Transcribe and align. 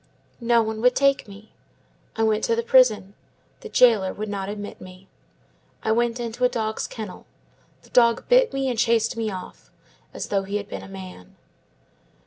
No 0.39 0.63
one 0.63 0.81
would 0.81 0.95
take 0.95 1.27
me. 1.27 1.51
I 2.15 2.23
went 2.23 2.43
to 2.45 2.55
the 2.55 2.63
prison; 2.63 3.13
the 3.59 3.69
jailer 3.69 4.11
would 4.11 4.29
not 4.29 4.49
admit 4.49 4.81
me. 4.81 5.07
I 5.83 5.91
went 5.91 6.19
into 6.19 6.43
a 6.43 6.49
dog's 6.49 6.87
kennel; 6.87 7.27
the 7.83 7.91
dog 7.91 8.27
bit 8.27 8.51
me 8.51 8.67
and 8.67 8.79
chased 8.79 9.15
me 9.15 9.29
off, 9.29 9.69
as 10.11 10.29
though 10.29 10.41
he 10.41 10.57
had 10.57 10.67
been 10.67 10.81
a 10.81 10.87
man. 10.87 11.35